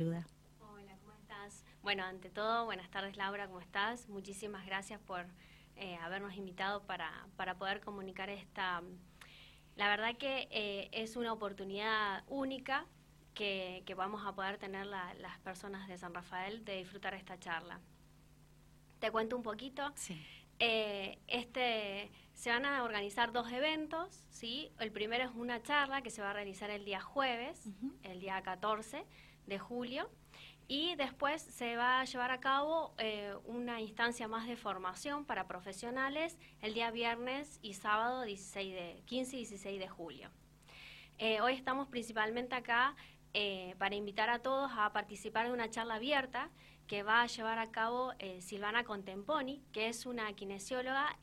[0.00, 1.62] Hola, ¿cómo estás?
[1.82, 4.08] Bueno, ante todo, buenas tardes Laura, ¿cómo estás?
[4.08, 5.26] Muchísimas gracias por
[5.76, 8.82] eh, habernos invitado para, para, poder comunicar esta...
[9.76, 12.86] La verdad que eh, es una oportunidad única
[13.34, 17.78] que, que vamos a poder tener las personas de San Rafael de disfrutar esta charla.
[19.00, 19.92] Te cuento un poquito.
[19.96, 20.18] Sí.
[20.60, 24.70] Eh, este, se van a organizar dos eventos, ¿sí?
[24.78, 27.66] El primero es una charla que se va a realizar el día jueves,
[28.02, 29.04] el día 14
[29.46, 30.10] de julio.
[30.68, 35.48] Y después se va a llevar a cabo eh, una instancia más de formación para
[35.48, 40.30] profesionales el día viernes y sábado 16 de, 15 y 16 de julio.
[41.18, 42.94] Eh, hoy estamos principalmente acá
[43.34, 46.50] eh, para invitar a todos a participar de una charla abierta
[46.86, 51.16] que va a llevar a cabo Silvana Contemponi, que es una kinesióloga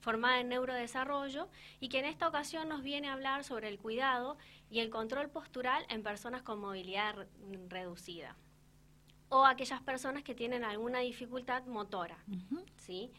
[0.00, 1.48] formada en neurodesarrollo
[1.78, 4.38] y que en esta ocasión nos viene a hablar sobre el cuidado
[4.70, 7.14] y el control postural en personas con movilidad
[7.68, 8.36] reducida
[9.32, 12.18] o aquellas personas que tienen alguna dificultad motora,
[12.76, 13.10] ¿sí?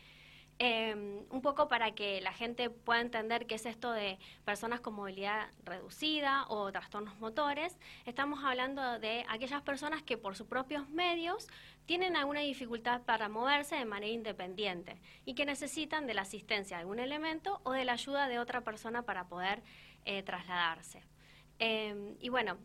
[0.65, 4.93] Em, un poco para que la gente pueda entender qué es esto de personas con
[4.93, 11.49] movilidad reducida o trastornos motores, estamos hablando de aquellas personas que por sus propios medios
[11.85, 16.81] tienen alguna dificultad para moverse de manera independiente y que necesitan de la asistencia de
[16.83, 19.61] algún elemento o de la ayuda de otra persona para poder
[20.05, 21.03] eh, trasladarse.
[21.59, 22.57] Em, y bueno,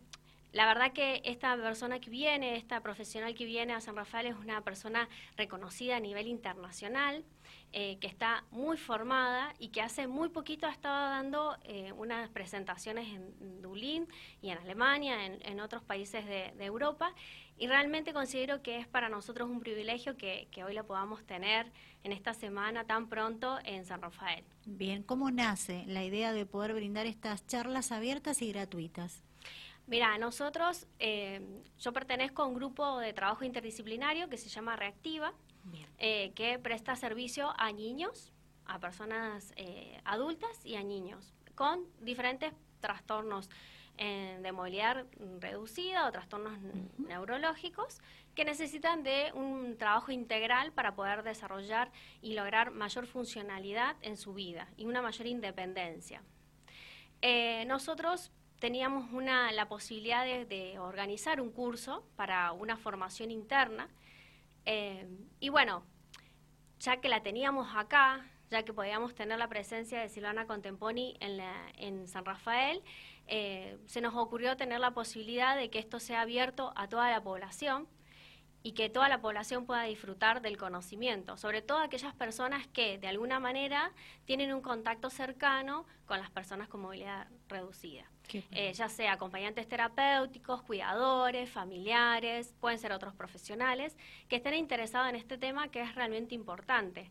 [0.59, 4.35] la verdad que esta persona que viene, esta profesional que viene a San Rafael es
[4.35, 7.25] una persona reconocida a nivel internacional,
[7.73, 12.29] eh, que está muy formada y que hace muy poquito ha estado dando eh, unas
[12.31, 14.09] presentaciones en Dublín
[14.43, 17.15] y en Alemania, en, otros países de, Europa.
[17.57, 21.71] Y realmente considero que es para nosotros un privilegio que, que hoy lo podamos tener
[22.03, 24.45] en esta semana tan pronto en San Rafael.
[24.67, 29.23] Bien, ¿cómo nace la idea de poder brindar estas charlas abiertas y gratuitas?
[29.89, 31.41] Mira, nosotros, eh,
[31.79, 35.33] yo pertenezco a un grupo de trabajo interdisciplinario que se llama Reactiva,
[35.97, 38.35] eh, que presta servicio a niños,
[38.67, 43.49] a personas eh, adultas y a niños con diferentes trastornos
[43.97, 45.07] de movilidad
[45.41, 46.57] reducida o trastornos
[46.99, 47.99] neurológicos
[48.37, 51.91] que necesitan de un trabajo integral para poder desarrollar
[52.23, 56.23] y lograr mayor funcionalidad en su vida y una mayor independencia.
[57.67, 63.89] nosotros teníamos una, la posibilidad de, organizar un curso para una formación interna.
[64.65, 65.07] Eh,
[65.41, 65.85] y bueno,
[66.81, 72.09] ya que la teníamos acá, ya que podíamos tener la presencia de Silvana Contemponi en,
[72.09, 72.83] San Rafael,
[73.27, 77.23] eh, se nos ocurrió tener la posibilidad de que esto sea abierto a toda la
[77.23, 77.87] población
[78.63, 83.07] y que toda la población pueda disfrutar del conocimiento, sobre todo aquellas personas que de
[83.07, 83.93] alguna manera
[84.25, 88.11] tienen un contacto cercano con las personas con movilidad reducida.
[88.35, 93.97] Eh, ya sea acompañantes terapéuticos, cuidadores, familiares, pueden ser otros profesionales,
[94.29, 97.11] que estén interesados en este tema que es realmente importante,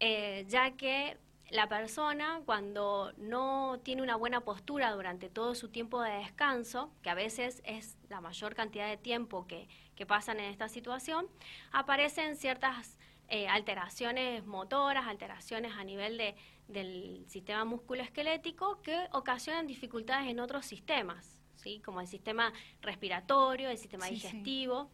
[0.00, 1.16] eh, ya que
[1.50, 7.10] la persona cuando no tiene una buena postura durante todo su tiempo de descanso, que
[7.10, 11.26] a veces es la mayor cantidad de tiempo que, que pasan en esta situación,
[11.72, 12.98] aparecen ciertas
[13.28, 16.34] eh, alteraciones motoras, alteraciones a nivel de,
[16.66, 21.80] del sistema musculoesquelético que ocasionan dificultades en otros sistemas, ¿sí?
[21.84, 24.90] como el sistema respiratorio, el sistema digestivo,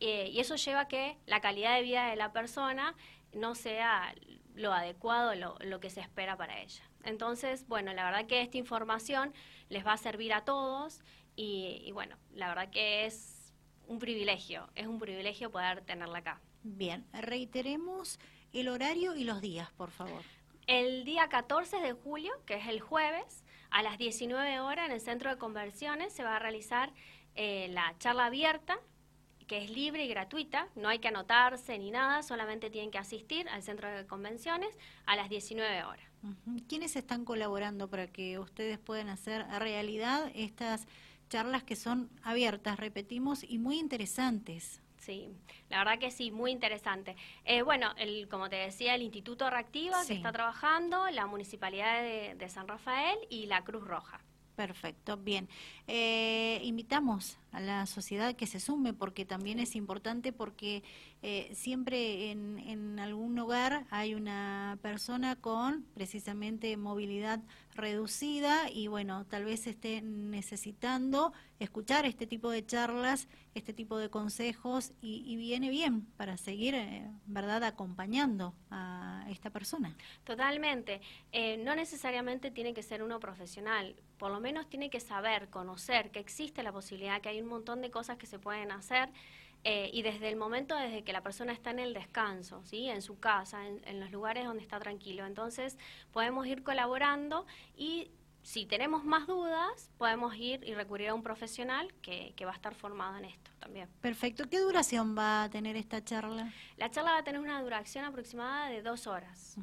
[0.00, 2.94] eh, y eso lleva a que la calidad de vida de la persona
[3.32, 4.14] no sea
[4.54, 6.82] lo adecuado, lo, lo que se espera para ella.
[7.04, 9.32] Entonces, bueno, la verdad que esta información
[9.70, 11.00] les va a servir a todos
[11.36, 13.54] y, y bueno, la verdad que es
[13.86, 16.40] un privilegio, es un privilegio poder tenerla acá.
[16.76, 18.18] Bien, reiteremos
[18.52, 20.22] el horario y los días, por favor.
[20.66, 25.00] El día 14 de julio, que es el jueves, a las 19 horas en el
[25.00, 26.92] Centro de Conversiones se va a realizar
[27.34, 28.78] eh, la charla abierta,
[29.46, 33.48] que es libre y gratuita, no hay que anotarse ni nada, solamente tienen que asistir
[33.48, 36.04] al Centro de Convenciones a las 19 horas.
[36.68, 40.86] ¿Quiénes están colaborando para que ustedes puedan hacer realidad estas
[41.30, 44.82] charlas que son abiertas, repetimos, y muy interesantes?
[44.98, 45.28] Sí,
[45.68, 47.16] la verdad que sí, muy interesante.
[47.44, 52.48] Eh, bueno, el, como te decía, el Instituto Reactiva que está trabajando, la Municipalidad de
[52.48, 54.20] San Rafael y la Cruz Roja.
[54.58, 55.48] Perfecto, bien.
[55.86, 60.82] Eh, invitamos a la sociedad que se sume porque también es importante porque
[61.22, 67.40] eh, siempre en, en, algún hogar hay una persona con precisamente movilidad
[67.74, 74.10] reducida y bueno, tal vez esté necesitando escuchar este tipo de charlas, este tipo de
[74.10, 79.96] consejos y, viene bien para seguir, eh, ¿verdad?, acompañando a esta persona.
[80.24, 81.00] Totalmente.
[81.60, 86.18] no necesariamente tiene que ser uno profesional por lo menos tiene que saber, conocer que
[86.18, 89.10] existe la posibilidad que hay un montón de cosas que se pueden hacer.
[89.64, 92.88] Eh, y desde el momento desde que la persona está en el descanso, ¿sí?
[92.88, 95.26] en su casa, en los lugares donde está tranquilo.
[95.26, 95.76] Entonces
[96.12, 97.44] podemos ir colaborando
[97.76, 98.10] y
[98.42, 102.74] si tenemos más dudas, podemos ir y recurrir a un profesional que, va a estar
[102.74, 103.88] formado en esto también.
[104.00, 104.48] Perfecto.
[104.48, 106.50] ¿Qué duración va a tener esta charla?
[106.76, 109.56] La charla va a tener una duración aproximada de dos horas.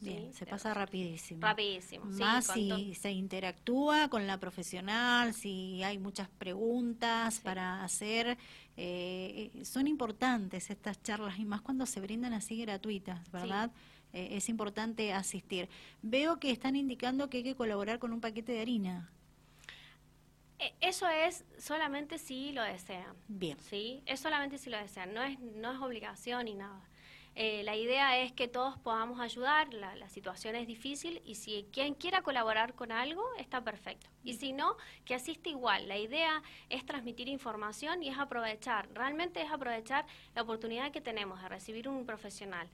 [0.00, 1.42] Bien, se pasa rapidísimo.
[1.42, 8.38] Rapidísimo, Más si se interactúa con la profesional, si hay muchas preguntas para hacer.
[8.76, 13.70] Eh, eh, son importantes estas charlas y más cuando se brindan así gratuitas, ¿verdad?
[14.12, 15.68] Eh, es importante asistir.
[16.02, 19.10] Veo que están indicando que hay que colaborar con un paquete de harina.
[20.58, 23.16] E, eso es solamente si lo desean.
[23.28, 23.58] Bien.
[23.58, 26.88] Sí, es solamente si lo desean, no es, no es obligación ni nada.
[27.34, 31.66] Eh, la idea es que todos podamos ayudar, la, la, situación es difícil y si
[31.72, 34.06] quien quiera colaborar con algo está perfecto.
[34.22, 34.76] Y si no,
[35.06, 35.88] que asiste igual.
[35.88, 40.04] La idea es transmitir información y es aprovechar, realmente es aprovechar
[40.34, 42.68] la oportunidad que tenemos de recibir un profesional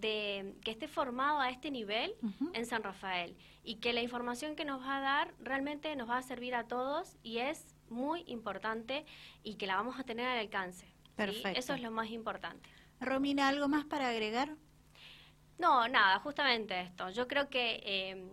[0.00, 2.14] de que esté formado a este nivel
[2.54, 6.18] en San Rafael y que la información que nos va a dar realmente nos va
[6.18, 9.04] a servir a todos y es muy importante
[9.42, 10.86] y que la vamos a tener al alcance.
[11.16, 11.58] Perfecto.
[11.58, 12.68] Eso es lo más importante.
[13.00, 14.56] Romina, ¿algo más para agregar?
[15.58, 17.10] No, nada, justamente esto.
[17.10, 18.30] Yo creo que, eh,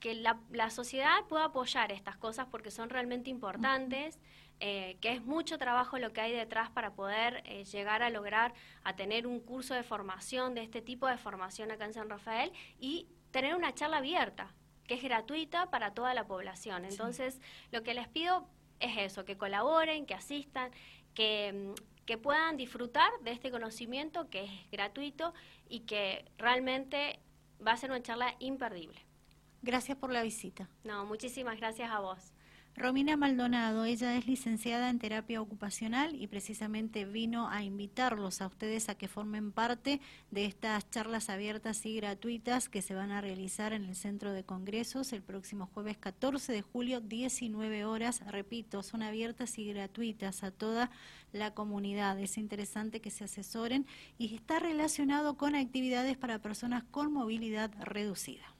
[0.00, 4.18] que la, la, sociedad puede apoyar estas cosas porque son realmente importantes.
[4.60, 8.54] Eh, que es mucho trabajo lo que hay detrás para poder eh, llegar a lograr
[8.82, 12.50] a tener un curso de formación de este tipo de formación acá en San Rafael
[12.80, 14.52] y tener una charla abierta
[14.88, 16.84] que es gratuita para toda la población.
[16.86, 17.40] Entonces,
[17.70, 18.48] lo que les pido
[18.80, 20.72] es eso, que colaboren, que asistan,
[21.14, 21.74] que,
[22.04, 25.34] que puedan disfrutar de este conocimiento que es gratuito
[25.68, 27.20] y que realmente
[27.64, 29.04] va a ser una charla imperdible.
[29.62, 30.68] Gracias por la visita.
[30.84, 32.32] No, muchísimas gracias a vos.
[32.78, 38.88] Romina Maldonado, ella es licenciada en terapia ocupacional y precisamente vino a invitarlos a ustedes
[38.88, 43.72] a que formen parte de estas charlas abiertas y gratuitas que se van a realizar
[43.72, 48.22] en el Centro de Congresos el próximo jueves 14 de julio, 19 horas.
[48.28, 50.92] Repito, son abiertas y gratuitas a toda
[51.32, 52.16] la comunidad.
[52.20, 53.86] Es interesante que se asesoren
[54.18, 58.54] y está relacionado con actividades para personas con movilidad reducida.